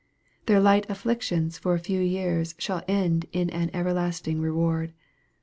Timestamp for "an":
3.51-3.69